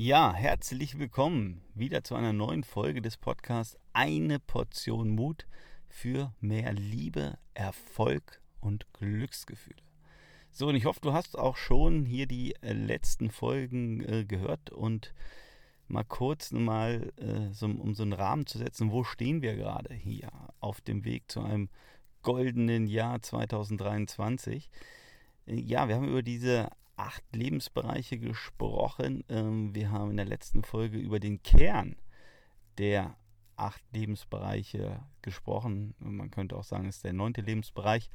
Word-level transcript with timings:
Ja, 0.00 0.32
herzlich 0.32 1.00
willkommen 1.00 1.60
wieder 1.74 2.04
zu 2.04 2.14
einer 2.14 2.32
neuen 2.32 2.62
Folge 2.62 3.02
des 3.02 3.16
Podcasts 3.16 3.76
Eine 3.92 4.38
Portion 4.38 5.08
Mut 5.08 5.48
für 5.88 6.32
mehr 6.40 6.72
Liebe, 6.72 7.36
Erfolg 7.52 8.40
und 8.60 8.86
Glücksgefühle. 8.92 9.82
So, 10.52 10.68
und 10.68 10.76
ich 10.76 10.84
hoffe, 10.84 11.00
du 11.00 11.12
hast 11.12 11.36
auch 11.36 11.56
schon 11.56 12.04
hier 12.04 12.28
die 12.28 12.54
äh, 12.62 12.74
letzten 12.74 13.32
Folgen 13.32 14.00
äh, 14.08 14.24
gehört 14.24 14.70
und 14.70 15.14
mal 15.88 16.04
kurz 16.04 16.52
mal, 16.52 17.12
äh, 17.16 17.52
so, 17.52 17.66
um 17.66 17.92
so 17.96 18.04
einen 18.04 18.12
Rahmen 18.12 18.46
zu 18.46 18.58
setzen, 18.58 18.92
wo 18.92 19.02
stehen 19.02 19.42
wir 19.42 19.56
gerade 19.56 19.92
hier 19.92 20.28
auf 20.60 20.80
dem 20.80 21.04
Weg 21.04 21.24
zu 21.28 21.40
einem 21.40 21.70
goldenen 22.22 22.86
Jahr 22.86 23.20
2023. 23.20 24.70
Äh, 25.46 25.56
ja, 25.56 25.88
wir 25.88 25.96
haben 25.96 26.08
über 26.08 26.22
diese 26.22 26.68
acht 26.98 27.24
Lebensbereiche 27.34 28.18
gesprochen. 28.18 29.24
Ähm, 29.28 29.74
wir 29.74 29.90
haben 29.90 30.10
in 30.10 30.16
der 30.16 30.26
letzten 30.26 30.62
Folge 30.64 30.98
über 30.98 31.20
den 31.20 31.42
Kern 31.42 31.96
der 32.76 33.16
acht 33.56 33.82
Lebensbereiche 33.92 35.00
gesprochen. 35.22 35.94
Man 35.98 36.30
könnte 36.30 36.56
auch 36.56 36.64
sagen, 36.64 36.88
es 36.88 36.96
ist 36.96 37.04
der 37.04 37.12
neunte 37.12 37.40
Lebensbereich. 37.40 38.10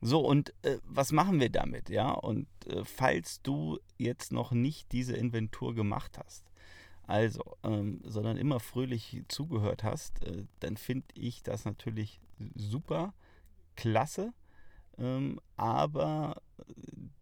So, 0.00 0.20
und 0.20 0.54
äh, 0.62 0.78
was 0.84 1.10
machen 1.10 1.40
wir 1.40 1.50
damit? 1.50 1.90
Ja, 1.90 2.10
und 2.10 2.46
äh, 2.66 2.84
falls 2.84 3.42
du 3.42 3.78
jetzt 3.96 4.32
noch 4.32 4.52
nicht 4.52 4.92
diese 4.92 5.16
Inventur 5.16 5.74
gemacht 5.74 6.18
hast, 6.18 6.44
also, 7.02 7.56
ähm, 7.64 8.00
sondern 8.04 8.36
immer 8.36 8.60
fröhlich 8.60 9.22
zugehört 9.28 9.82
hast, 9.82 10.22
äh, 10.24 10.44
dann 10.60 10.76
finde 10.76 11.06
ich 11.14 11.42
das 11.42 11.64
natürlich 11.64 12.20
super, 12.54 13.14
klasse. 13.76 14.32
Ähm, 14.98 15.40
aber 15.56 16.42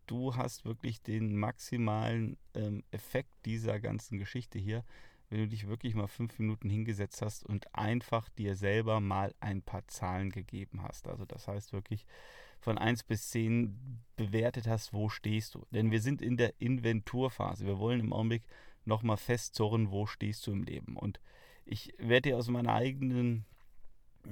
du 0.06 0.36
hast 0.36 0.64
wirklich 0.64 1.02
den 1.02 1.36
maximalen 1.36 2.36
ähm, 2.54 2.84
Effekt 2.90 3.30
dieser 3.44 3.80
ganzen 3.80 4.18
Geschichte 4.18 4.58
hier, 4.58 4.84
wenn 5.28 5.40
du 5.40 5.48
dich 5.48 5.66
wirklich 5.66 5.94
mal 5.94 6.06
fünf 6.06 6.38
Minuten 6.38 6.70
hingesetzt 6.70 7.22
hast 7.22 7.44
und 7.44 7.74
einfach 7.74 8.28
dir 8.30 8.54
selber 8.54 9.00
mal 9.00 9.34
ein 9.40 9.62
paar 9.62 9.86
Zahlen 9.88 10.30
gegeben 10.30 10.82
hast. 10.82 11.08
Also 11.08 11.24
das 11.24 11.48
heißt 11.48 11.72
wirklich 11.72 12.06
von 12.60 12.78
1 12.78 13.04
bis 13.04 13.30
10 13.30 14.02
bewertet 14.16 14.66
hast, 14.66 14.92
wo 14.92 15.08
stehst 15.08 15.54
du. 15.54 15.66
Denn 15.72 15.90
wir 15.90 16.00
sind 16.00 16.22
in 16.22 16.36
der 16.36 16.54
Inventurphase. 16.60 17.66
Wir 17.66 17.78
wollen 17.78 18.00
im 18.00 18.12
Augenblick 18.12 18.44
nochmal 18.84 19.16
festzurren, 19.16 19.90
wo 19.90 20.06
stehst 20.06 20.46
du 20.46 20.52
im 20.52 20.62
Leben. 20.62 20.96
Und 20.96 21.20
ich 21.64 21.92
werde 21.98 22.30
dir 22.30 22.36
aus 22.38 22.48
meiner 22.48 22.72
eigenen 22.72 23.44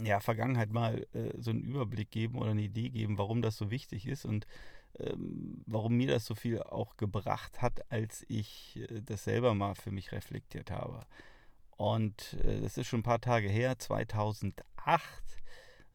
ja, 0.03 0.21
Vergangenheit 0.21 0.73
mal 0.73 1.07
äh, 1.13 1.31
so 1.39 1.51
einen 1.51 1.63
Überblick 1.63 2.11
geben 2.11 2.39
oder 2.39 2.53
eine 2.53 2.63
Idee 2.63 2.91
geben, 2.91 3.19
warum 3.19 3.43
das 3.43 3.57
so 3.57 3.71
wichtig 3.71 4.07
ist 4.07 4.25
und 4.25 4.47
ähm, 4.99 5.63
warum 5.67 5.97
mir 5.97 6.09
das 6.09 6.25
so 6.25 6.35
viel 6.35 6.63
auch 6.63 6.97
gebracht 6.97 7.63
hat, 7.63 7.91
als 7.91 8.25
ich 8.29 8.77
äh, 8.77 9.03
das 9.03 9.25
selber 9.25 9.55
mal 9.55 9.75
für 9.75 9.91
mich 9.91 10.13
reflektiert 10.13 10.71
habe. 10.71 11.07
Und 11.77 12.35
äh, 12.45 12.61
das 12.61 12.79
ist 12.79 12.87
schon 12.87 13.01
ein 13.01 13.05
paar 13.05 13.21
Tage 13.21 13.49
her, 13.49 13.79
2008 13.79 14.65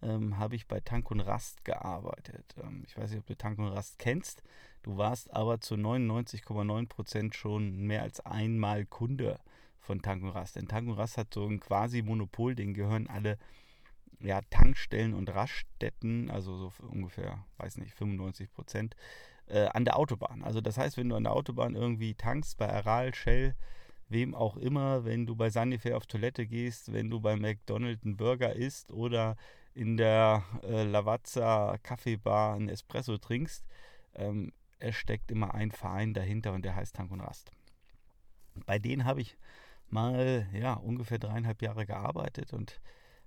ähm, 0.01 0.37
habe 0.37 0.55
ich 0.55 0.67
bei 0.67 0.79
Tank 0.79 1.11
und 1.11 1.19
Rast 1.19 1.63
gearbeitet. 1.65 2.55
Ähm, 2.61 2.83
ich 2.85 2.97
weiß 2.97 3.11
nicht, 3.11 3.19
ob 3.19 3.27
du 3.27 3.35
Tank 3.35 3.59
und 3.59 3.67
Rast 3.67 3.99
kennst. 3.99 4.43
Du 4.83 4.97
warst 4.97 5.33
aber 5.33 5.59
zu 5.59 5.75
99,9 5.75 6.87
Prozent 6.87 7.35
schon 7.35 7.77
mehr 7.77 8.03
als 8.03 8.19
einmal 8.25 8.85
Kunde 8.85 9.39
von 9.79 10.01
Tank 10.01 10.23
und 10.23 10.29
Rast. 10.29 10.55
Denn 10.55 10.67
Tank 10.67 10.87
und 10.87 10.95
Rast 10.95 11.17
hat 11.17 11.33
so 11.33 11.45
ein 11.45 11.59
quasi 11.59 12.01
Monopol, 12.01 12.55
den 12.55 12.73
gehören 12.73 13.07
alle 13.07 13.37
ja, 14.19 14.41
Tankstellen 14.49 15.13
und 15.13 15.33
Raststätten, 15.33 16.29
also 16.29 16.55
so 16.55 16.73
ungefähr, 16.87 17.45
weiß 17.57 17.77
nicht, 17.77 17.93
95 17.93 18.51
Prozent, 18.51 18.95
äh, 19.47 19.65
an 19.67 19.85
der 19.85 19.97
Autobahn. 19.97 20.43
Also 20.43 20.61
das 20.61 20.77
heißt, 20.77 20.97
wenn 20.97 21.09
du 21.09 21.15
an 21.15 21.23
der 21.23 21.33
Autobahn 21.33 21.75
irgendwie 21.75 22.15
tankst, 22.15 22.57
bei 22.57 22.69
Aral, 22.69 23.13
Shell, 23.13 23.55
wem 24.09 24.35
auch 24.35 24.57
immer, 24.57 25.05
wenn 25.05 25.25
du 25.25 25.35
bei 25.35 25.49
Sunnyfair 25.49 25.95
auf 25.95 26.05
Toilette 26.07 26.45
gehst, 26.45 26.91
wenn 26.91 27.09
du 27.09 27.19
bei 27.19 27.35
McDonald's 27.35 28.03
einen 28.03 28.17
Burger 28.17 28.53
isst 28.55 28.91
oder 28.91 29.37
in 29.73 29.97
der 29.97 30.43
äh, 30.63 30.83
Lavazza 30.83 31.77
Kaffeebar 31.83 32.55
einen 32.55 32.69
Espresso 32.69 33.17
trinkst, 33.17 33.65
ähm, 34.15 34.51
es 34.79 34.95
steckt 34.95 35.31
immer 35.31 35.53
ein 35.53 35.71
Verein 35.71 36.13
dahinter 36.13 36.53
und 36.53 36.63
der 36.63 36.75
heißt 36.75 36.95
Tank 36.95 37.11
und 37.11 37.21
Rast. 37.21 37.51
Bei 38.65 38.79
denen 38.79 39.05
habe 39.05 39.21
ich 39.21 39.37
mal 39.89 40.47
ja 40.53 40.73
ungefähr 40.73 41.19
dreieinhalb 41.19 41.61
Jahre 41.61 41.85
gearbeitet 41.85 42.53
und 42.53 42.81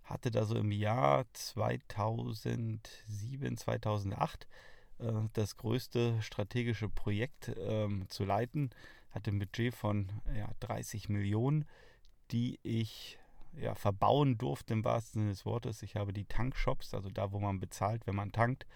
hatte 0.05 0.31
da 0.31 0.45
so 0.45 0.57
im 0.57 0.73
Jahr 0.73 1.25
2007, 1.33 3.57
2008 3.57 4.47
äh, 4.99 5.13
das 5.33 5.57
größte 5.57 6.21
strategische 6.23 6.89
Projekt 6.89 7.53
ähm, 7.59 8.07
zu 8.09 8.25
leiten. 8.25 8.71
Hatte 9.11 9.31
ein 9.31 9.39
Budget 9.39 9.75
von 9.75 10.11
ja, 10.37 10.51
30 10.61 11.09
Millionen, 11.09 11.67
die 12.31 12.59
ich 12.63 13.19
ja, 13.61 13.75
verbauen 13.75 14.39
durfte 14.39 14.73
im 14.73 14.85
wahrsten 14.85 15.23
Sinne 15.23 15.33
des 15.33 15.45
Wortes. 15.45 15.83
Ich 15.83 15.97
habe 15.97 16.13
die 16.13 16.25
Tankshops, 16.25 16.95
also 16.95 17.11
da, 17.11 17.33
wo 17.33 17.39
man 17.39 17.61
bezahlt, 17.61 18.07
wenn 18.07 18.17
man 18.17 18.33
tankt, 18.33 18.67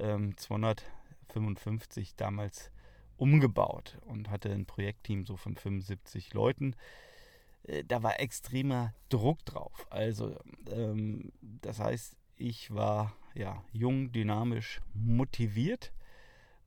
ähm, 0.00 0.36
255 0.36 2.16
damals 2.16 2.70
umgebaut 3.16 3.98
und 4.06 4.30
hatte 4.30 4.50
ein 4.50 4.66
Projektteam 4.66 5.26
so 5.26 5.36
von 5.36 5.56
75 5.56 6.34
Leuten. 6.34 6.74
Äh, 7.68 7.84
da 7.84 8.02
war 8.02 8.20
extremer 8.20 8.94
Druck 9.08 9.44
drauf. 9.44 9.86
Also, 9.90 10.36
ähm, 10.70 11.32
das 11.40 11.78
heißt, 11.78 12.16
ich 12.36 12.74
war 12.74 13.14
ja 13.34 13.62
jung, 13.72 14.12
dynamisch, 14.12 14.80
motiviert, 14.94 15.92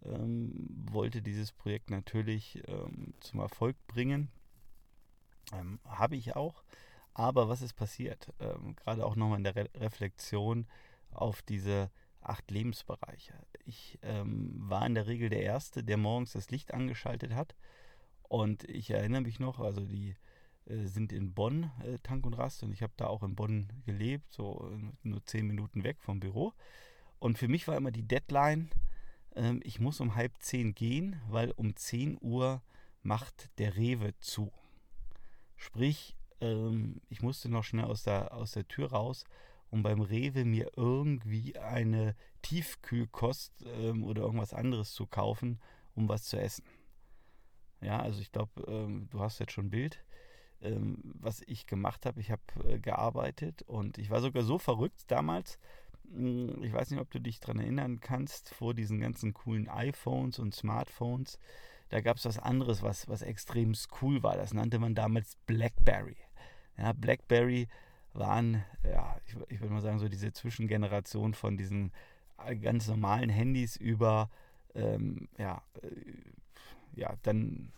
ähm, 0.03 0.67
wollte 0.91 1.21
dieses 1.21 1.51
Projekt 1.51 1.89
natürlich 1.89 2.61
ähm, 2.67 3.13
zum 3.19 3.39
Erfolg 3.39 3.75
bringen. 3.87 4.29
Ähm, 5.53 5.79
habe 5.85 6.15
ich 6.15 6.35
auch. 6.35 6.63
Aber 7.13 7.49
was 7.49 7.61
ist 7.61 7.73
passiert? 7.73 8.33
Ähm, 8.39 8.75
gerade 8.75 9.05
auch 9.05 9.15
nochmal 9.15 9.39
in 9.39 9.43
der 9.43 9.55
Re 9.55 9.69
Reflexion 9.75 10.65
auf 11.11 11.41
diese 11.41 11.91
acht 12.21 12.49
Lebensbereiche. 12.51 13.33
Ich 13.65 13.99
ähm, 14.01 14.53
war 14.55 14.85
in 14.85 14.95
der 14.95 15.07
Regel 15.07 15.29
der 15.29 15.41
Erste, 15.41 15.83
der 15.83 15.97
morgens 15.97 16.33
das 16.33 16.51
Licht 16.51 16.73
angeschaltet 16.73 17.33
hat. 17.33 17.55
Und 18.23 18.63
ich 18.69 18.91
erinnere 18.91 19.21
mich 19.21 19.39
noch, 19.39 19.59
also 19.59 19.83
die 19.83 20.15
sind 20.65 21.11
in 21.11 21.33
Bonn, 21.33 21.71
äh, 21.83 21.97
Tank 22.03 22.25
und 22.25 22.33
Rast, 22.33 22.63
und 22.63 22.71
ich 22.71 22.81
habe 22.81 22.93
da 22.97 23.07
auch 23.07 23.23
in 23.23 23.35
Bonn 23.35 23.67
gelebt, 23.85 24.31
so 24.31 24.71
äh, 24.71 25.07
nur 25.07 25.25
zehn 25.25 25.47
Minuten 25.47 25.83
weg 25.83 25.97
vom 26.01 26.19
Büro. 26.19 26.53
Und 27.19 27.37
für 27.37 27.47
mich 27.47 27.67
war 27.67 27.77
immer 27.77 27.91
die 27.91 28.07
Deadline, 28.07 28.69
ähm, 29.35 29.61
ich 29.63 29.79
muss 29.79 29.99
um 29.99 30.15
halb 30.15 30.33
zehn 30.39 30.73
gehen, 30.73 31.21
weil 31.29 31.51
um 31.51 31.75
10 31.75 32.17
Uhr 32.21 32.61
macht 33.03 33.49
der 33.57 33.75
Rewe 33.75 34.13
zu. 34.19 34.51
Sprich, 35.55 36.15
ähm, 36.39 37.01
ich 37.09 37.21
musste 37.21 37.49
noch 37.49 37.63
schnell 37.63 37.85
aus 37.85 38.03
der, 38.03 38.33
aus 38.33 38.51
der 38.51 38.67
Tür 38.67 38.91
raus, 38.91 39.25
um 39.69 39.83
beim 39.83 40.01
Rewe 40.01 40.45
mir 40.45 40.71
irgendwie 40.75 41.57
eine 41.57 42.15
Tiefkühlkost 42.41 43.53
ähm, 43.65 44.03
oder 44.03 44.23
irgendwas 44.23 44.53
anderes 44.53 44.93
zu 44.93 45.05
kaufen, 45.07 45.59
um 45.95 46.09
was 46.09 46.23
zu 46.23 46.37
essen. 46.39 46.65
Ja, 47.81 47.99
also 47.99 48.21
ich 48.21 48.31
glaube, 48.31 48.63
ähm, 48.67 49.07
du 49.09 49.21
hast 49.21 49.39
jetzt 49.39 49.53
schon 49.53 49.67
ein 49.67 49.71
Bild 49.71 50.03
ähm, 50.61 50.97
was 51.03 51.41
ich 51.47 51.65
gemacht 51.67 52.05
habe. 52.05 52.19
Ich 52.19 52.31
habe 52.31 52.41
äh, 52.67 52.79
gearbeitet 52.79 53.63
und 53.63 53.97
ich 53.97 54.09
war 54.09 54.21
sogar 54.21 54.43
so 54.43 54.57
verrückt 54.57 55.03
damals. 55.07 55.59
Mh, 56.05 56.53
hm, 56.53 56.63
ich 56.63 56.73
weiß 56.73 56.91
nicht, 56.91 56.99
ob 56.99 57.11
du 57.11 57.19
dich 57.19 57.39
daran 57.39 57.59
erinnern 57.59 57.99
kannst, 57.99 58.49
vor 58.53 58.73
diesen 58.73 58.99
ganzen 58.99 59.33
coolen 59.33 59.69
iPhones 59.69 60.39
und 60.39 60.55
Smartphones. 60.55 61.39
Da 61.89 62.01
gab 62.01 62.17
es 62.17 62.25
was 62.25 62.39
anderes, 62.39 62.83
was, 62.83 63.07
was 63.09 63.21
extrem 63.21 63.73
cool 64.01 64.23
war. 64.23 64.37
Das 64.37 64.53
nannte 64.53 64.79
man 64.79 64.95
damals 64.95 65.35
Blackberry. 65.45 66.17
Ja, 66.77 66.93
Blackberry 66.93 67.67
waren, 68.13 68.63
ja, 68.83 69.17
ich, 69.25 69.35
ich 69.49 69.59
würde 69.59 69.73
mal 69.73 69.81
sagen, 69.81 69.99
so 69.99 70.07
diese 70.07 70.31
Zwischengeneration 70.31 71.33
von 71.33 71.57
diesen 71.57 71.91
äh, 72.45 72.55
ganz 72.55 72.87
normalen 72.87 73.29
Handys 73.29 73.75
über, 73.75 74.29
ähm, 74.73 75.27
ja, 75.37 75.61
äh, 75.81 75.89
ja, 76.93 77.15
dann 77.23 77.71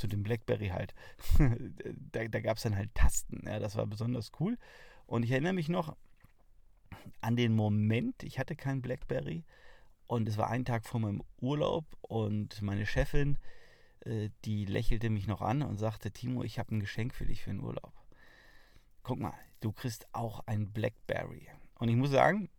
zu 0.00 0.08
dem 0.08 0.22
Blackberry 0.22 0.68
halt. 0.68 0.94
da 2.12 2.26
da 2.26 2.40
gab 2.40 2.56
es 2.56 2.64
dann 2.64 2.76
halt 2.76 2.94
Tasten. 2.94 3.42
Ja, 3.46 3.58
das 3.58 3.76
war 3.76 3.86
besonders 3.86 4.32
cool. 4.40 4.58
Und 5.06 5.22
ich 5.24 5.30
erinnere 5.30 5.52
mich 5.52 5.68
noch 5.68 5.96
an 7.20 7.36
den 7.36 7.54
Moment, 7.54 8.22
ich 8.22 8.38
hatte 8.38 8.56
kein 8.56 8.82
Blackberry 8.82 9.44
und 10.06 10.28
es 10.28 10.36
war 10.36 10.50
ein 10.50 10.64
Tag 10.64 10.86
vor 10.86 11.00
meinem 11.00 11.22
Urlaub 11.40 11.84
und 12.00 12.60
meine 12.62 12.86
Chefin, 12.86 13.38
äh, 14.00 14.30
die 14.44 14.64
lächelte 14.64 15.10
mich 15.10 15.26
noch 15.26 15.40
an 15.40 15.62
und 15.62 15.78
sagte, 15.78 16.10
Timo, 16.10 16.42
ich 16.42 16.58
habe 16.58 16.74
ein 16.74 16.80
Geschenk 16.80 17.14
für 17.14 17.26
dich 17.26 17.42
für 17.42 17.50
den 17.50 17.60
Urlaub. 17.60 17.92
Guck 19.02 19.20
mal, 19.20 19.34
du 19.60 19.72
kriegst 19.72 20.06
auch 20.12 20.40
ein 20.46 20.72
Blackberry. 20.72 21.46
Und 21.78 21.88
ich 21.88 21.96
muss 21.96 22.10
sagen, 22.10 22.50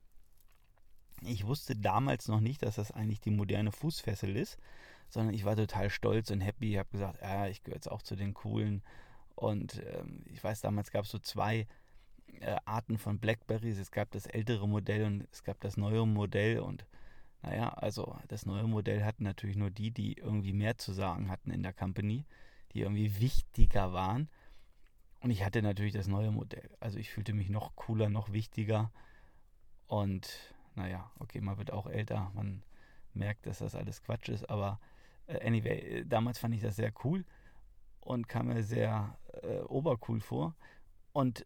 ich 1.23 1.45
wusste 1.45 1.75
damals 1.75 2.27
noch 2.27 2.39
nicht, 2.39 2.63
dass 2.63 2.75
das 2.75 2.91
eigentlich 2.91 3.19
die 3.19 3.31
moderne 3.31 3.71
Fußfessel 3.71 4.35
ist 4.35 4.57
sondern 5.11 5.35
ich 5.35 5.45
war 5.45 5.55
total 5.55 5.89
stolz 5.89 6.31
und 6.31 6.41
happy. 6.41 6.71
Ich 6.71 6.77
habe 6.79 6.89
gesagt, 6.89 7.21
ja, 7.21 7.47
ich 7.47 7.63
gehöre 7.63 7.75
jetzt 7.75 7.91
auch 7.91 8.01
zu 8.01 8.15
den 8.15 8.33
coolen. 8.33 8.81
Und 9.35 9.81
ähm, 9.93 10.23
ich 10.25 10.43
weiß, 10.43 10.61
damals 10.61 10.91
gab 10.91 11.05
es 11.05 11.11
so 11.11 11.19
zwei 11.19 11.67
äh, 12.39 12.55
Arten 12.65 12.97
von 12.97 13.19
Blackberries. 13.19 13.77
Es 13.77 13.91
gab 13.91 14.09
das 14.11 14.25
ältere 14.25 14.67
Modell 14.67 15.05
und 15.05 15.27
es 15.31 15.43
gab 15.43 15.59
das 15.59 15.77
neue 15.77 16.05
Modell. 16.05 16.59
Und 16.59 16.85
naja, 17.41 17.69
also 17.69 18.17
das 18.29 18.45
neue 18.45 18.67
Modell 18.67 19.03
hatten 19.03 19.23
natürlich 19.23 19.57
nur 19.57 19.69
die, 19.69 19.91
die 19.91 20.13
irgendwie 20.13 20.53
mehr 20.53 20.77
zu 20.77 20.93
sagen 20.93 21.29
hatten 21.29 21.51
in 21.51 21.63
der 21.63 21.73
Company. 21.73 22.25
die 22.73 22.81
irgendwie 22.81 23.19
wichtiger 23.19 23.93
waren. 23.93 24.29
Und 25.19 25.29
ich 25.29 25.43
hatte 25.45 25.61
natürlich 25.61 25.93
das 25.93 26.07
neue 26.07 26.31
Modell. 26.31 26.69
Also 26.79 26.97
ich 26.97 27.09
fühlte 27.11 27.33
mich 27.33 27.49
noch 27.49 27.75
cooler, 27.75 28.09
noch 28.09 28.31
wichtiger. 28.31 28.91
Und 29.87 30.55
naja, 30.75 31.11
okay, 31.19 31.41
man 31.41 31.57
wird 31.57 31.71
auch 31.71 31.87
älter, 31.87 32.31
man 32.33 32.63
merkt, 33.13 33.45
dass 33.45 33.59
das 33.59 33.75
alles 33.75 34.01
Quatsch 34.01 34.29
ist. 34.29 34.49
Aber 34.49 34.79
anyway, 35.39 35.99
äh, 35.99 36.05
damals 36.05 36.39
fand 36.39 36.55
ich 36.55 36.61
das 36.61 36.75
sehr 36.75 36.91
cool 37.03 37.25
und 37.99 38.27
kam 38.27 38.47
mir 38.47 38.63
sehr 38.63 39.17
äh, 39.43 39.59
obercool 39.59 40.19
vor. 40.19 40.55
Und 41.13 41.45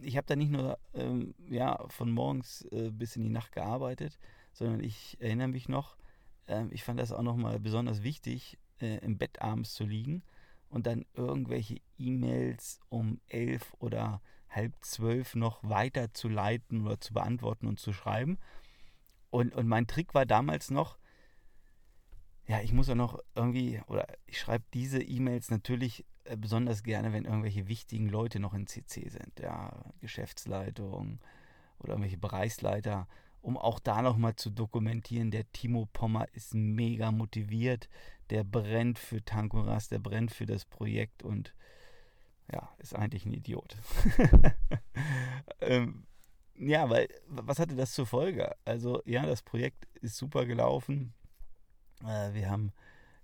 ich 0.00 0.16
habe 0.16 0.26
da 0.26 0.36
nicht 0.36 0.50
nur 0.50 0.78
ähm, 0.94 1.34
ja, 1.48 1.84
von 1.88 2.10
morgens 2.10 2.62
äh, 2.70 2.90
bis 2.90 3.16
in 3.16 3.22
die 3.22 3.30
Nacht 3.30 3.52
gearbeitet, 3.52 4.18
sondern 4.52 4.80
ich 4.80 5.16
erinnere 5.20 5.48
mich 5.48 5.68
noch, 5.68 5.96
äh, 6.46 6.64
ich 6.70 6.84
fand 6.84 7.00
das 7.00 7.12
auch 7.12 7.22
nochmal 7.22 7.58
besonders 7.58 8.02
wichtig, 8.02 8.58
äh, 8.80 8.98
im 8.98 9.18
Bett 9.18 9.42
abends 9.42 9.74
zu 9.74 9.84
liegen 9.84 10.22
und 10.68 10.86
dann 10.86 11.04
irgendwelche 11.14 11.80
E-Mails 11.98 12.80
um 12.88 13.20
elf 13.28 13.74
oder 13.78 14.22
halb 14.48 14.72
zwölf 14.80 15.34
noch 15.34 15.58
weiterzuleiten 15.62 16.84
oder 16.84 17.00
zu 17.00 17.12
beantworten 17.12 17.66
und 17.66 17.78
zu 17.78 17.92
schreiben. 17.92 18.38
Und, 19.30 19.54
und 19.54 19.68
mein 19.68 19.86
Trick 19.86 20.14
war 20.14 20.26
damals 20.26 20.70
noch, 20.70 20.98
ja, 22.50 22.60
ich 22.62 22.72
muss 22.72 22.88
ja 22.88 22.96
noch 22.96 23.20
irgendwie, 23.36 23.80
oder 23.86 24.08
ich 24.26 24.40
schreibe 24.40 24.64
diese 24.74 25.00
E-Mails 25.00 25.52
natürlich 25.52 26.04
äh, 26.24 26.36
besonders 26.36 26.82
gerne, 26.82 27.12
wenn 27.12 27.24
irgendwelche 27.24 27.68
wichtigen 27.68 28.08
Leute 28.08 28.40
noch 28.40 28.54
in 28.54 28.66
CC 28.66 29.08
sind, 29.08 29.38
ja, 29.38 29.70
Geschäftsleitung 30.00 31.20
oder 31.78 31.92
irgendwelche 31.92 32.18
Bereichsleiter, 32.18 33.06
um 33.40 33.56
auch 33.56 33.78
da 33.78 34.02
nochmal 34.02 34.34
zu 34.34 34.50
dokumentieren, 34.50 35.30
der 35.30 35.50
Timo 35.52 35.88
Pommer 35.92 36.26
ist 36.32 36.52
mega 36.52 37.12
motiviert, 37.12 37.88
der 38.30 38.42
brennt 38.42 38.98
für 38.98 39.24
Tankuras, 39.24 39.88
der 39.88 40.00
brennt 40.00 40.32
für 40.32 40.46
das 40.46 40.64
Projekt 40.64 41.22
und 41.22 41.54
ja, 42.52 42.68
ist 42.78 42.96
eigentlich 42.96 43.26
ein 43.26 43.32
Idiot. 43.32 43.76
ähm, 45.60 46.04
ja, 46.56 46.90
weil, 46.90 47.06
was 47.28 47.60
hatte 47.60 47.76
das 47.76 47.92
zur 47.92 48.06
Folge? 48.06 48.56
Also, 48.64 49.02
ja, 49.04 49.24
das 49.24 49.40
Projekt 49.40 49.86
ist 50.00 50.16
super 50.16 50.46
gelaufen. 50.46 51.14
Äh, 52.04 52.34
wir 52.34 52.50
haben 52.50 52.72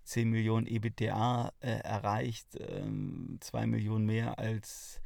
10 0.04 0.30
Millionen 0.30 0.66
EBITDA 0.66 1.52
äh, 1.60 1.80
erreicht, 1.80 2.56
ähm, 2.60 3.38
2 3.40 3.66
Millionen 3.66 4.06
mehr 4.06 4.38
als 4.38 5.00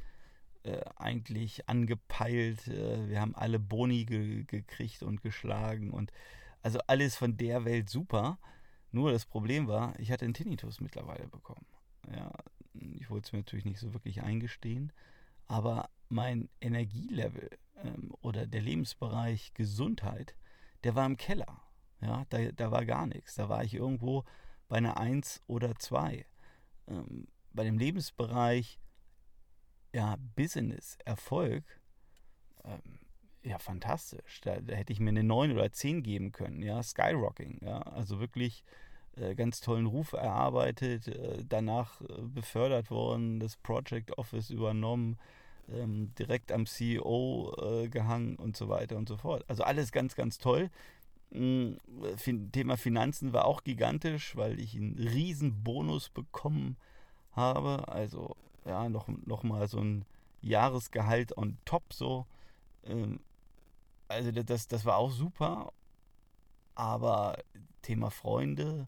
äh, 0.63 0.81
eigentlich 0.95 1.67
angepeilt. 1.67 2.67
Wir 2.67 3.19
haben 3.19 3.35
alle 3.35 3.59
Boni 3.59 4.05
ge 4.05 4.43
gekriegt 4.43 5.01
und 5.01 5.21
geschlagen 5.21 5.91
und 5.91 6.11
also 6.61 6.79
alles 6.87 7.15
von 7.15 7.37
der 7.37 7.65
Welt 7.65 7.89
super. 7.89 8.37
Nur 8.91 9.11
das 9.11 9.25
Problem 9.25 9.67
war, 9.67 9.97
ich 9.99 10.11
hatte 10.11 10.25
einen 10.25 10.33
Tinnitus 10.33 10.81
mittlerweile 10.81 11.27
bekommen. 11.27 11.65
Ja, 12.13 12.31
ich 12.73 13.09
wollte 13.09 13.27
es 13.27 13.31
mir 13.33 13.39
natürlich 13.39 13.65
nicht 13.65 13.79
so 13.79 13.93
wirklich 13.93 14.21
eingestehen, 14.21 14.91
aber 15.47 15.89
mein 16.09 16.49
Energielevel 16.59 17.49
ähm, 17.83 18.13
oder 18.21 18.45
der 18.45 18.61
Lebensbereich 18.61 19.53
Gesundheit, 19.53 20.35
der 20.83 20.95
war 20.95 21.05
im 21.05 21.17
Keller. 21.17 21.61
Ja, 22.01 22.25
da, 22.29 22.51
da 22.51 22.71
war 22.71 22.85
gar 22.85 23.05
nichts. 23.05 23.35
Da 23.35 23.49
war 23.49 23.63
ich 23.63 23.73
irgendwo 23.73 24.23
bei 24.67 24.77
einer 24.77 24.97
1 24.97 25.41
oder 25.47 25.75
2. 25.75 26.25
Ähm, 26.87 27.27
bei 27.53 27.63
dem 27.63 27.77
Lebensbereich 27.77 28.79
ja, 29.93 30.15
Business, 30.35 30.97
Erfolg, 31.05 31.63
ähm, 32.63 32.99
ja, 33.43 33.57
fantastisch. 33.57 34.41
Da, 34.41 34.59
da, 34.59 34.75
hätte 34.75 34.93
ich 34.93 34.99
mir 34.99 35.09
eine 35.09 35.23
9 35.23 35.51
oder 35.51 35.71
10 35.71 36.03
geben 36.03 36.31
können, 36.31 36.61
ja, 36.61 36.81
Skyrocking, 36.81 37.59
ja, 37.63 37.79
also 37.79 38.19
wirklich 38.19 38.63
äh, 39.17 39.35
ganz 39.35 39.61
tollen 39.61 39.87
Ruf 39.87 40.13
erarbeitet, 40.13 41.07
äh, 41.07 41.43
danach 41.47 42.01
äh, 42.01 42.21
befördert 42.21 42.91
worden, 42.91 43.39
das 43.39 43.57
Project 43.57 44.17
Office 44.17 44.49
übernommen, 44.49 45.17
ähm, 45.69 46.13
direkt 46.15 46.51
am 46.51 46.65
CEO 46.65 47.87
gehangen 47.89 48.35
und 48.35 48.57
so 48.57 48.67
weiter 48.67 48.97
und 48.97 49.07
so 49.07 49.17
fort. 49.17 49.45
Also 49.47 49.63
alles 49.63 49.91
ganz, 49.91 50.15
ganz 50.15 50.37
toll. 50.37 50.69
Thema 51.31 52.75
Finanzen 52.77 53.31
war 53.31 53.45
auch 53.45 53.63
gigantisch, 53.63 54.35
weil 54.35 54.59
ich 54.59 54.75
einen 54.75 54.97
riesen 54.97 55.63
Bonus 55.63 56.09
bekommen 56.09 56.75
habe. 57.31 57.87
Also 57.87 58.35
ja, 58.65 58.89
noch, 58.89 59.07
noch 59.25 59.43
mal 59.43 59.67
so 59.67 59.79
ein 59.79 60.05
Jahresgehalt 60.41 61.37
on 61.37 61.57
top 61.65 61.93
so. 61.93 62.25
Ähm, 62.83 63.21
also 64.07 64.31
das, 64.31 64.67
das 64.67 64.85
war 64.85 64.97
auch 64.97 65.11
super. 65.11 65.71
Aber 66.75 67.37
Thema 67.81 68.11
Freunde, 68.11 68.87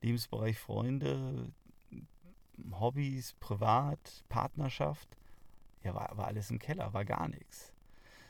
Lebensbereich 0.00 0.58
Freunde, 0.58 1.52
Hobbys, 2.72 3.34
Privat, 3.34 4.24
Partnerschaft, 4.28 5.08
ja, 5.84 5.94
war, 5.94 6.16
war 6.16 6.26
alles 6.26 6.50
im 6.50 6.58
Keller, 6.58 6.92
war 6.92 7.04
gar 7.04 7.28
nichts. 7.28 7.72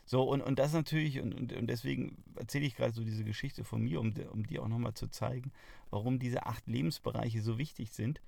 So, 0.09 0.23
und, 0.23 0.41
und 0.41 0.61
das 0.61 0.73
natürlich, 0.73 1.21
und, 1.21 1.35
und, 1.35 1.53
und 1.53 1.67
deswegen 1.67 2.23
erzähle 2.37 2.65
ich 2.65 2.77
gerade 2.77 2.93
so 2.93 3.03
diese 3.03 3.25
Geschichte 3.25 3.65
von 3.65 3.83
mir, 3.83 4.01
um, 4.01 4.15
um 4.31 4.47
dir 4.47 4.63
auch 4.63 4.69
nochmal 4.69 4.95
zu 4.95 5.09
zeigen, 5.09 5.51
warum 5.91 6.21
diese 6.21 6.47
acht 6.47 6.67
Lebensbereiche 6.69 7.43
so 7.43 7.59
wichtig 7.59 7.91
sind, 7.91 8.21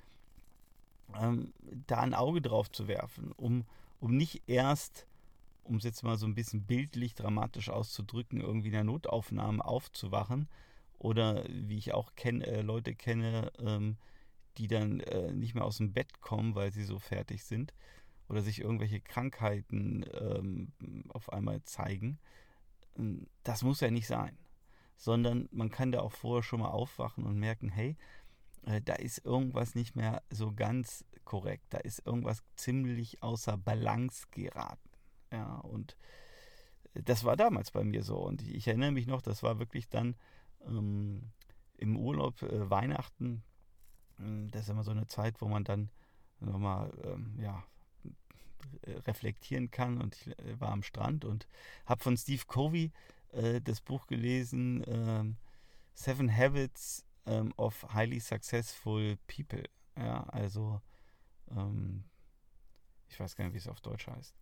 ähm, 1.15 1.53
da 1.87 2.01
ein 2.01 2.15
Auge 2.15 2.43
drauf 2.43 2.69
zu 2.71 2.89
werfen, 2.89 3.31
um, 3.37 3.65
um 4.01 4.17
nicht 4.17 4.43
erst, 4.49 5.07
um 5.63 5.77
es 5.77 5.85
jetzt 5.85 6.03
mal 6.03 6.19
so 6.19 6.27
ein 6.27 6.35
bisschen 6.35 6.65
bildlich 6.65 7.15
dramatisch 7.15 7.71
auszudrücken, 7.71 8.41
irgendwie 8.41 8.69
in 8.69 8.75
der 8.75 8.85
Notaufnahme 8.85 9.65
aufzuwachen 9.65 10.49
oder 10.99 11.45
wie 11.49 11.79
ich 11.79 11.95
auch 11.95 12.17
kenn, 12.17 12.43
äh, 12.43 12.63
Leute 12.63 12.97
kenne, 12.97 13.53
ähm, 13.61 13.99
die 14.57 14.67
dann 14.67 14.99
äh, 14.99 15.33
nicht 15.33 15.55
mehr 15.55 15.65
aus 15.65 15.77
dem 15.77 15.93
Bett 15.93 16.21
kommen, 16.21 16.57
weil 16.57 16.73
sie 16.73 16.83
so 16.83 16.99
fertig 16.99 17.45
sind, 17.45 17.73
oder 18.29 18.43
sich 18.43 18.61
irgendwelche 18.61 19.01
Krankheiten 19.01 20.05
ähm, 20.13 20.73
auf 21.09 21.33
einmal 21.33 21.63
zeigen. 21.63 22.19
Ähm, 22.97 23.27
das 23.43 23.63
muss 23.63 23.81
ja 23.81 23.91
nicht 23.91 24.07
sein, 24.07 24.37
sondern 24.97 25.49
man 25.53 25.71
kann 25.71 25.93
da 25.93 26.01
auch 26.01 26.13
vorher 26.13 26.43
schon 26.43 26.61
mal 26.61 26.69
aufwachen 26.69 27.25
und 27.25 27.39
merken, 27.39 27.69
hey, 27.69 27.97
äh, 28.67 28.81
da 28.83 28.95
ist 28.95 29.25
irgendwas 29.25 29.75
nicht 29.75 29.97
mehr 29.97 30.23
so 30.31 30.53
ganz 30.53 31.05
korrekt, 31.25 31.67
da 31.71 31.79
ist 31.79 32.07
irgendwas 32.07 32.43
ziemlich 32.57 33.23
außer 33.23 33.57
Balance 33.57 34.27
geraten. 34.31 34.91
Ja, 35.31 35.57
und 35.57 35.97
das 36.95 37.25
war 37.25 37.37
damals 37.37 37.71
bei 37.71 37.85
mir 37.85 38.03
so. 38.03 38.17
Und 38.17 38.43
ich 38.43 38.67
erinnere 38.67 38.93
mich 38.93 39.07
noch, 39.07 39.23
das 39.23 39.43
war 39.43 39.59
wirklich 39.59 39.89
dann 39.89 40.17
ähm, 40.67 41.31
im 41.77 41.97
Urlaub, 41.97 42.43
äh, 42.43 42.71
Weihnachten. 42.71 43.43
Hm, 44.17 44.51
das 44.51 44.63
ist 44.63 44.69
immer 44.71 44.85
so 44.85 44.91
eine 44.91 45.07
Zeit, 45.07 45.41
wo 45.41 45.49
man 45.49 45.65
dann 45.65 45.91
nochmal 46.41 46.93
ähm, 47.05 47.39
ja, 47.41 47.63
reflektieren 49.07 49.71
kann. 49.71 50.00
Und 50.00 50.17
ich 50.17 50.38
äh, 50.38 50.61
war 50.61 50.71
am 50.71 50.83
Strand 50.83 51.25
und 51.25 51.47
habe 51.87 52.03
von 52.03 52.17
Steve 52.17 52.43
Covey 52.47 52.93
äh, 53.33 53.61
das 53.61 53.81
Buch 53.81 54.07
gelesen, 54.07 54.83
äh, 54.85 55.25
Seven 55.95 56.35
Habits 56.35 57.05
ähm, 57.27 57.53
of 57.57 57.87
Highly 57.93 58.21
Successful 58.21 59.19
People. 59.27 59.65
Ja, 59.97 60.23
also 60.25 60.81
ähm, 61.50 62.05
ich 63.09 63.19
weiß 63.19 63.37
gar 63.37 63.45
nicht, 63.45 63.55
wie 63.55 63.59
es 63.59 63.69
auf 63.69 63.81
Deutsch 63.81 64.07
heißt. 64.07 64.35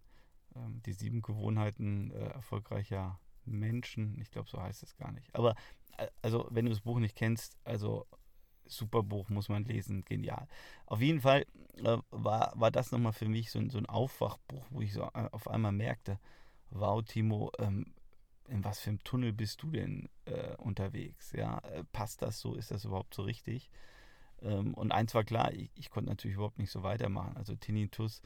Ähm, 0.56 0.82
die 0.85 0.92
sieben 0.92 1.23
Gewohnheiten 1.23 2.11
äh, 2.11 2.28
erfolgreicher 2.28 3.18
Menschen. 3.44 4.18
Ich 4.20 4.30
glaube, 4.30 4.49
so 4.50 4.61
heißt 4.61 4.82
es 4.82 4.96
gar 4.96 5.12
nicht. 5.12 5.35
Aber 5.35 5.54
äh, 5.96 6.08
also, 6.23 6.46
wenn 6.50 6.66
du 6.66 6.70
das 6.70 6.80
Buch 6.80 6.99
nicht 6.99 7.16
kennst, 7.16 7.56
also 7.64 8.06
super 8.68 9.02
Buch, 9.02 9.28
muss 9.28 9.49
man 9.49 9.64
lesen, 9.64 10.04
genial. 10.04 10.46
Auf 10.87 11.00
jeden 11.00 11.20
Fall 11.20 11.46
äh, 11.76 11.99
war, 12.11 12.52
war 12.54 12.70
das 12.70 12.92
nochmal 12.92 13.12
für 13.12 13.28
mich 13.28 13.50
so, 13.50 13.66
so 13.68 13.78
ein 13.78 13.87
Aufwachbuch, 13.87 14.64
wo 14.70 14.80
ich 14.80 14.92
so 14.92 15.02
äh, 15.02 15.28
auf 15.32 15.49
einmal 15.49 15.73
merkte, 15.73 16.18
wow, 16.70 17.02
Timo, 17.02 17.52
ähm, 17.58 17.94
in 18.49 18.64
was 18.64 18.80
für 18.80 18.90
einem 18.90 19.02
Tunnel 19.02 19.32
bist 19.32 19.62
du 19.62 19.70
denn 19.70 20.08
äh, 20.25 20.54
unterwegs? 20.56 21.32
Ja, 21.32 21.58
äh, 21.58 21.85
passt 21.92 22.23
das 22.23 22.40
so? 22.40 22.54
Ist 22.54 22.70
das 22.70 22.85
überhaupt 22.85 23.14
so 23.14 23.23
richtig? 23.23 23.70
Ähm, 24.42 24.75
und 24.75 24.92
eins 24.92 25.14
war 25.14 25.25
klar, 25.25 25.52
ich, 25.52 25.70
ich, 25.75 25.90
konnte 25.90 26.11
natürlich 26.11 26.37
überhaupt 26.37 26.58
nicht 26.58 26.70
so 26.70 26.82
weitermachen. 26.82 27.37
Also 27.37 27.54
Tinnitus 27.56 28.23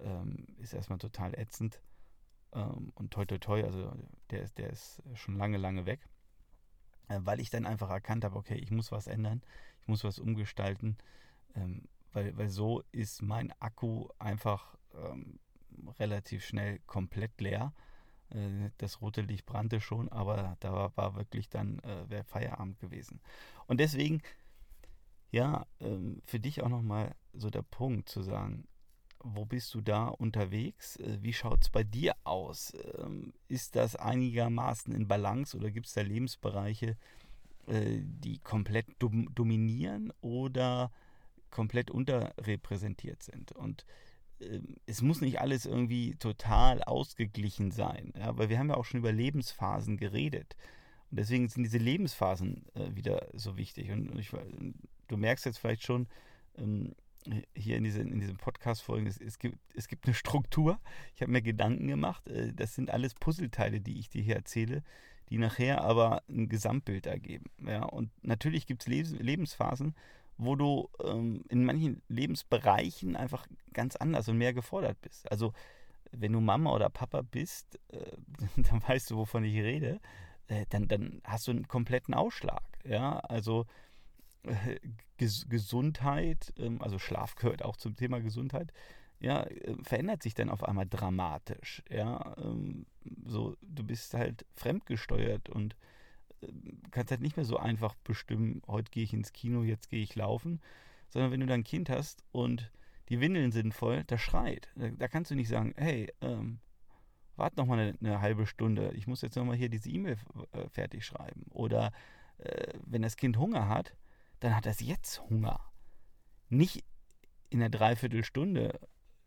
ähm, 0.00 0.46
ist 0.58 0.74
erstmal 0.74 0.98
total 0.98 1.34
ätzend. 1.38 1.80
Ähm, 2.52 2.92
und 2.94 3.12
toi 3.12 3.24
toi 3.24 3.38
toi, 3.38 3.64
also 3.64 3.92
der 4.30 4.48
der 4.50 4.70
ist 4.70 5.02
schon 5.14 5.36
lange, 5.36 5.58
lange 5.58 5.86
weg. 5.86 6.00
Äh, 7.08 7.20
weil 7.22 7.40
ich 7.40 7.50
dann 7.50 7.66
einfach 7.66 7.90
erkannt 7.90 8.24
habe, 8.24 8.36
okay, 8.36 8.56
ich 8.56 8.70
muss 8.70 8.92
was 8.92 9.06
ändern, 9.06 9.42
ich 9.82 9.88
muss 9.88 10.04
was 10.04 10.18
umgestalten, 10.18 10.96
ähm, 11.54 11.88
weil, 12.12 12.36
weil 12.36 12.48
so 12.48 12.82
ist 12.92 13.22
mein 13.22 13.52
Akku 13.60 14.08
einfach 14.18 14.76
ähm, 14.94 15.38
relativ 15.98 16.44
schnell 16.44 16.80
komplett 16.86 17.40
leer. 17.40 17.72
Äh, 18.30 18.70
das 18.78 19.00
rote 19.00 19.22
Licht 19.22 19.46
brannte 19.46 19.80
schon, 19.80 20.08
aber 20.08 20.56
da 20.60 20.72
war, 20.72 20.96
war 20.96 21.14
wirklich 21.16 21.48
dann 21.48 21.78
äh, 21.80 22.24
Feierabend 22.24 22.78
gewesen. 22.78 23.20
Und 23.66 23.80
deswegen, 23.80 24.22
ja, 25.30 25.66
ähm, 25.80 26.22
für 26.24 26.40
dich 26.40 26.62
auch 26.62 26.68
nochmal 26.68 27.14
so 27.32 27.50
der 27.50 27.62
Punkt 27.62 28.08
zu 28.08 28.22
sagen, 28.22 28.66
wo 29.22 29.44
bist 29.44 29.74
du 29.74 29.80
da 29.80 30.06
unterwegs? 30.06 30.96
Äh, 30.96 31.18
wie 31.20 31.32
schaut 31.32 31.62
es 31.62 31.70
bei 31.70 31.84
dir 31.84 32.14
aus? 32.24 32.72
Ähm, 32.98 33.32
ist 33.48 33.76
das 33.76 33.96
einigermaßen 33.96 34.94
in 34.94 35.08
Balance 35.08 35.56
oder 35.56 35.70
gibt 35.70 35.86
es 35.86 35.94
da 35.94 36.02
Lebensbereiche, 36.02 36.96
äh, 37.66 37.98
die 38.02 38.38
komplett 38.38 38.86
dominieren? 38.98 40.12
Oder 40.20 40.90
komplett 41.50 41.90
unterrepräsentiert 41.90 43.22
sind. 43.22 43.52
Und 43.52 43.86
ähm, 44.40 44.76
es 44.86 45.02
muss 45.02 45.20
nicht 45.20 45.40
alles 45.40 45.66
irgendwie 45.66 46.14
total 46.16 46.82
ausgeglichen 46.82 47.70
sein, 47.70 48.12
ja, 48.18 48.36
weil 48.36 48.48
wir 48.48 48.58
haben 48.58 48.70
ja 48.70 48.76
auch 48.76 48.84
schon 48.84 49.00
über 49.00 49.12
Lebensphasen 49.12 49.96
geredet. 49.96 50.56
Und 51.10 51.18
deswegen 51.18 51.48
sind 51.48 51.62
diese 51.62 51.78
Lebensphasen 51.78 52.66
äh, 52.74 52.94
wieder 52.94 53.28
so 53.32 53.56
wichtig. 53.56 53.90
Und 53.90 54.18
ich, 54.18 54.30
du 55.08 55.16
merkst 55.16 55.46
jetzt 55.46 55.58
vielleicht 55.58 55.82
schon 55.82 56.06
ähm, 56.58 56.94
hier 57.54 57.76
in, 57.76 57.84
diese, 57.84 58.00
in 58.00 58.20
diesem 58.20 58.36
Podcast-Folgen, 58.36 59.06
es, 59.06 59.18
es, 59.20 59.38
gibt, 59.38 59.58
es 59.74 59.88
gibt 59.88 60.06
eine 60.06 60.14
Struktur. 60.14 60.80
Ich 61.14 61.22
habe 61.22 61.32
mir 61.32 61.42
Gedanken 61.42 61.88
gemacht. 61.88 62.28
Äh, 62.28 62.52
das 62.52 62.74
sind 62.74 62.90
alles 62.90 63.14
Puzzleteile, 63.14 63.80
die 63.80 63.98
ich 63.98 64.08
dir 64.08 64.22
hier 64.22 64.36
erzähle, 64.36 64.82
die 65.30 65.38
nachher 65.38 65.82
aber 65.82 66.22
ein 66.28 66.48
Gesamtbild 66.48 67.06
ergeben. 67.06 67.50
Ja? 67.66 67.84
Und 67.84 68.10
natürlich 68.22 68.66
gibt 68.66 68.86
es 68.86 69.10
Lebensphasen, 69.10 69.94
wo 70.38 70.56
du 70.56 70.88
ähm, 71.04 71.44
in 71.48 71.64
manchen 71.64 72.02
Lebensbereichen 72.08 73.16
einfach 73.16 73.46
ganz 73.72 73.96
anders 73.96 74.28
und 74.28 74.38
mehr 74.38 74.54
gefordert 74.54 75.00
bist. 75.02 75.30
Also 75.30 75.52
wenn 76.12 76.32
du 76.32 76.40
Mama 76.40 76.72
oder 76.72 76.88
Papa 76.88 77.22
bist, 77.22 77.78
äh, 77.88 78.16
dann 78.56 78.82
weißt 78.86 79.10
du, 79.10 79.16
wovon 79.16 79.44
ich 79.44 79.56
rede, 79.56 80.00
äh, 80.46 80.64
dann, 80.70 80.88
dann 80.88 81.20
hast 81.24 81.46
du 81.46 81.50
einen 81.50 81.68
kompletten 81.68 82.14
Ausschlag. 82.14 82.62
Ja, 82.84 83.18
also 83.18 83.66
Ges 85.16 85.48
Gesundheit, 85.48 86.52
ähm, 86.58 86.80
also 86.82 86.98
Schlaf 86.98 87.34
gehört 87.34 87.64
auch 87.64 87.76
zum 87.76 87.96
Thema 87.96 88.20
Gesundheit, 88.20 88.72
ja, 89.20 89.42
äh, 89.44 89.74
verändert 89.82 90.22
sich 90.22 90.34
dann 90.34 90.50
auf 90.50 90.62
einmal 90.62 90.86
dramatisch. 90.86 91.82
Ja, 91.90 92.36
ähm, 92.38 92.86
so, 93.24 93.56
du 93.62 93.82
bist 93.82 94.14
halt 94.14 94.46
fremdgesteuert 94.54 95.48
und 95.48 95.76
kannst 96.90 97.10
halt 97.10 97.20
nicht 97.20 97.36
mehr 97.36 97.44
so 97.44 97.56
einfach 97.56 97.94
bestimmen, 97.96 98.62
heute 98.66 98.90
gehe 98.90 99.04
ich 99.04 99.12
ins 99.12 99.32
Kino, 99.32 99.62
jetzt 99.62 99.90
gehe 99.90 100.02
ich 100.02 100.14
laufen, 100.14 100.60
sondern 101.08 101.32
wenn 101.32 101.40
du 101.40 101.46
dann 101.46 101.60
ein 101.60 101.64
Kind 101.64 101.90
hast 101.90 102.22
und 102.32 102.70
die 103.08 103.20
Windeln 103.20 103.52
sind 103.52 103.72
voll, 103.74 104.04
das 104.04 104.20
schreit. 104.20 104.68
Da, 104.76 104.88
da 104.90 105.08
kannst 105.08 105.30
du 105.30 105.34
nicht 105.34 105.48
sagen, 105.48 105.74
hey, 105.76 106.12
ähm, 106.20 106.60
warte 107.36 107.56
noch 107.56 107.66
mal 107.66 107.78
eine, 107.78 107.98
eine, 108.00 108.20
halbe 108.20 108.46
Stunde, 108.46 108.92
ich 108.94 109.06
muss 109.06 109.22
jetzt 109.22 109.36
noch 109.36 109.44
mal 109.44 109.56
hier 109.56 109.68
diese 109.68 109.90
E-Mail 109.90 110.16
äh, 110.52 110.68
fertig 110.68 111.04
schreiben. 111.04 111.46
Oder 111.50 111.92
äh, 112.38 112.74
wenn 112.84 113.02
das 113.02 113.16
Kind 113.16 113.38
Hunger 113.38 113.68
hat, 113.68 113.94
dann 114.40 114.54
hat 114.54 114.66
es 114.66 114.80
jetzt 114.80 115.20
Hunger. 115.28 115.60
Nicht 116.48 116.84
in 117.50 117.60
einer 117.60 117.70
Dreiviertelstunde, 117.70 118.78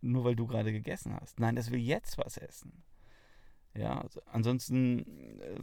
nur 0.02 0.24
weil 0.24 0.36
du 0.36 0.48
gerade 0.48 0.72
gegessen 0.72 1.16
hast. 1.20 1.40
Nein, 1.40 1.56
das 1.56 1.72
will 1.72 1.80
jetzt 1.80 2.18
was 2.18 2.38
essen. 2.38 2.84
Ja, 3.74 4.02
also 4.02 4.22
ansonsten 4.26 5.40
äh, 5.40 5.60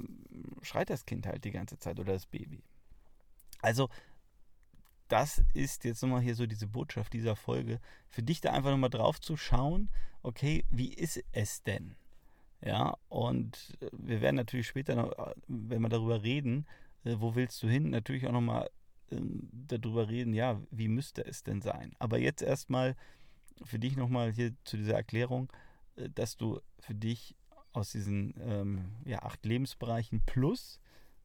schreit 0.63 0.91
das 0.91 1.05
Kind 1.05 1.27
halt 1.27 1.45
die 1.45 1.51
ganze 1.51 1.79
Zeit 1.79 1.99
oder 1.99 2.15
das 2.15 2.27
Baby. 2.27 2.63
Also, 3.61 3.89
das 5.09 5.43
ist 5.55 5.85
jetzt 5.85 6.03
nochmal 6.03 6.21
hier 6.21 6.35
so 6.35 6.47
diese 6.47 6.67
Botschaft 6.67 7.13
dieser 7.13 7.37
Folge. 7.37 7.81
Für 8.09 8.23
dich 8.23 8.41
da 8.41 8.53
einfach 8.53 8.71
nochmal 8.71 8.91
drauf 8.91 9.21
zu 9.21 9.37
schauen, 9.37 9.91
okay, 10.23 10.65
wie 10.71 10.93
ist 10.93 11.23
es 11.33 11.63
denn? 11.63 11.97
Ja, 12.61 12.97
und 13.09 13.77
äh, 13.81 13.89
wir 13.93 14.21
werden 14.21 14.37
natürlich 14.37 14.69
später 14.69 14.95
noch, 14.95 15.13
äh, 15.13 15.35
wenn 15.47 15.83
wir 15.83 15.89
darüber 15.89 16.23
reden, 16.23 16.67
äh, 17.05 17.17
wo 17.19 17.35
willst 17.35 17.63
du 17.63 17.69
hin, 17.69 17.91
natürlich 17.91 18.27
auch 18.27 18.33
nochmal 18.33 18.71
äh, 19.11 19.21
darüber 19.69 20.09
reden, 20.09 20.35
ja, 20.35 20.61
wie 20.71 20.89
müsste 20.89 21.25
es 21.25 21.43
denn 21.43 21.61
sein? 21.61 21.95
Aber 21.99 22.19
jetzt 22.19 22.43
erstmal 22.43 22.97
für 23.63 23.79
dich 23.79 23.97
nochmal 23.97 24.33
hier 24.33 24.53
zu 24.65 24.77
dieser 24.77 24.95
Erklärung, 24.95 25.53
äh, 25.97 26.09
dass 26.15 26.37
du 26.37 26.61
für 26.81 26.95
dich 26.95 27.37
aus 27.73 27.93
diesen 27.93 28.35
ähm, 28.41 28.93
ja, 29.05 29.23
acht 29.23 29.45
Lebensbereichen 29.45 30.23
plus 30.27 30.81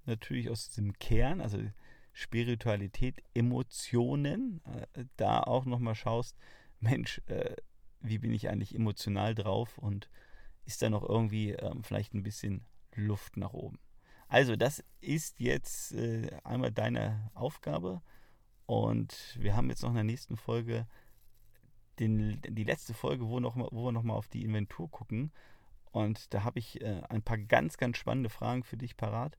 natürlich 0.05 0.49
aus 0.49 0.67
diesem 0.67 0.97
Kern, 0.99 1.41
also 1.41 1.59
Spiritualität, 2.11 3.23
Emotionen, 3.33 4.61
äh, 4.93 5.05
da 5.17 5.41
auch 5.41 5.65
nochmal 5.65 5.95
schaust, 5.95 6.37
Mensch, 6.79 7.21
äh, 7.27 7.55
wie 8.01 8.17
bin 8.17 8.33
ich 8.33 8.49
eigentlich 8.49 8.75
emotional 8.75 9.33
drauf 9.33 9.77
und 9.77 10.09
ist 10.65 10.81
da 10.81 10.89
noch 10.89 11.07
irgendwie 11.07 11.51
ähm, 11.51 11.83
vielleicht 11.83 12.13
ein 12.13 12.23
bisschen 12.23 12.65
Luft 12.95 13.37
nach 13.37 13.53
oben. 13.53 13.79
Also 14.27 14.55
das 14.55 14.83
ist 15.01 15.39
jetzt 15.39 15.93
äh, 15.93 16.29
einmal 16.43 16.71
deine 16.71 17.31
Aufgabe 17.33 18.01
und 18.65 19.37
wir 19.39 19.55
haben 19.55 19.69
jetzt 19.69 19.83
noch 19.83 19.89
in 19.89 19.95
der 19.95 20.03
nächsten 20.03 20.37
Folge 20.37 20.87
den, 21.99 22.41
die 22.41 22.63
letzte 22.63 22.93
Folge, 22.93 23.27
wo, 23.27 23.39
noch, 23.39 23.55
wo 23.55 23.85
wir 23.85 23.91
nochmal 23.91 24.17
auf 24.17 24.27
die 24.27 24.43
Inventur 24.43 24.89
gucken 24.89 25.31
und 25.91 26.33
da 26.33 26.43
habe 26.43 26.59
ich 26.59 26.81
äh, 26.81 27.01
ein 27.09 27.21
paar 27.21 27.37
ganz, 27.37 27.77
ganz 27.77 27.97
spannende 27.97 28.29
Fragen 28.29 28.63
für 28.63 28.77
dich 28.77 28.97
parat, 28.97 29.37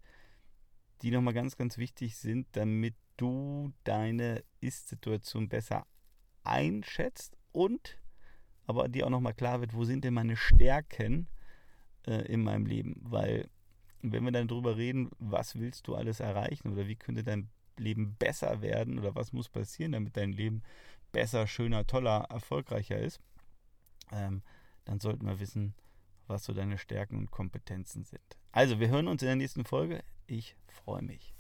die 1.03 1.11
nochmal 1.11 1.35
ganz, 1.35 1.57
ganz 1.57 1.79
wichtig 1.79 2.17
sind, 2.17 2.47
damit 2.53 2.95
du 3.17 3.73
deine 3.83 4.45
Ist-Situation 4.61 5.49
besser 5.49 5.87
einschätzt 6.45 7.37
und 7.53 7.99
aber 8.67 8.89
dir 8.89 9.07
auch 9.07 9.11
nochmal 9.11 9.35
klar 9.35 9.61
wird, 9.61 9.75
wo 9.75 9.85
sind 9.85 10.05
denn 10.05 10.15
meine 10.15 10.37
Stärken 10.37 11.29
äh, 12.07 12.27
in 12.27 12.43
meinem 12.43 12.67
Leben? 12.67 12.97
Weil, 13.01 13.51
wenn 14.13 14.25
wir 14.25 14.33
dann 14.33 14.49
darüber 14.49 14.77
reden, 14.77 15.11
was 15.19 15.59
willst 15.59 15.87
du 15.87 15.95
alles 15.95 16.21
erreichen 16.21 16.73
oder 16.73 16.87
wie 16.87 16.97
könnte 16.97 17.25
dein 17.25 17.49
Leben 17.77 18.17
besser 18.19 18.63
werden 18.63 18.99
oder 18.99 19.15
was 19.15 19.33
muss 19.33 19.49
passieren, 19.49 19.93
damit 19.93 20.17
dein 20.17 20.33
Leben 20.33 20.63
besser, 21.13 21.47
schöner, 21.47 21.87
toller, 21.87 22.27
erfolgreicher 22.31 22.99
ist, 22.99 23.21
ähm, 24.13 24.43
dann 24.85 25.01
sollten 25.01 25.27
wir 25.27 25.41
wissen, 25.41 25.75
was 26.27 26.45
so 26.45 26.53
deine 26.53 26.79
Stärken 26.79 27.17
und 27.17 27.31
Kompetenzen 27.31 28.05
sind. 28.05 28.23
Also, 28.53 28.81
wir 28.81 28.89
hören 28.89 29.09
uns 29.09 29.23
in 29.23 29.27
der 29.27 29.37
nächsten 29.37 29.65
Folge. 29.65 30.03
Ich 30.27 30.57
freue 30.69 31.03
mich. 31.03 31.34